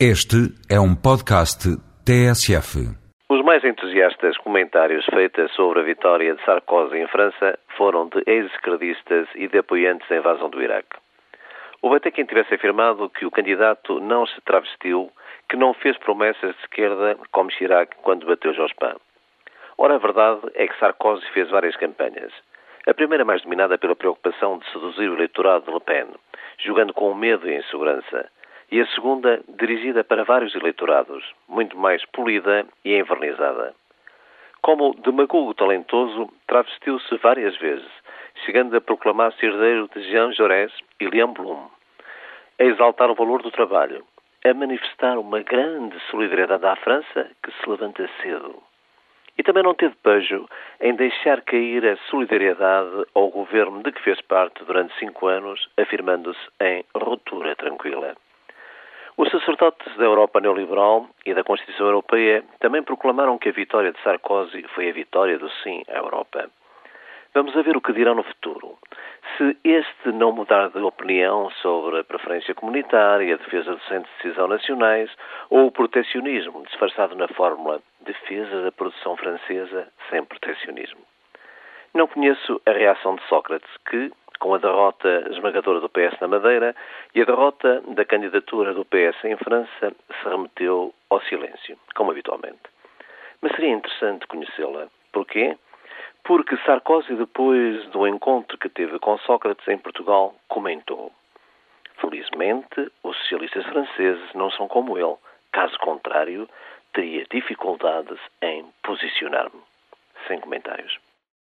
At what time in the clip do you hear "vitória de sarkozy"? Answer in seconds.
5.84-6.96, 63.52-64.64